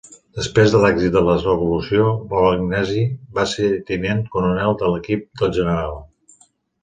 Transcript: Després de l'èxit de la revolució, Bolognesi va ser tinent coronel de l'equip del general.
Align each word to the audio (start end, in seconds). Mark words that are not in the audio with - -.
Després 0.37 0.71
de 0.75 0.79
l'èxit 0.83 1.11
de 1.15 1.21
la 1.25 1.33
revolució, 1.41 2.07
Bolognesi 2.31 3.03
va 3.39 3.45
ser 3.51 3.69
tinent 3.91 4.23
coronel 4.37 4.75
de 4.81 4.89
l'equip 4.95 5.29
del 5.43 5.53
general. 5.61 5.95